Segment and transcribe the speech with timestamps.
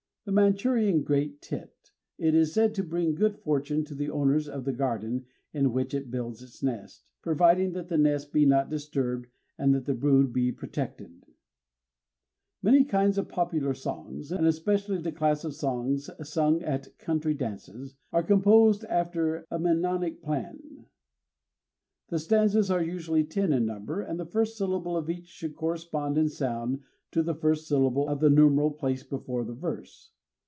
[0.23, 1.89] _The Manchurian great tit.
[2.19, 5.95] It is said to bring good fortune to the owners of the garden in which
[5.95, 10.31] it builds a nest, providing that the nest be not disturbed and that the brood
[10.31, 11.25] be protected.
[12.61, 17.95] Many kinds of popular songs and especially the class of songs sung at country dances
[18.13, 20.85] are composed after a mnemonic plan.
[22.09, 26.19] The stanzas are usually ten in number; and the first syllable of each should correspond
[26.19, 26.81] in sound
[27.11, 30.13] to the first syllable of the numeral placed before the verse.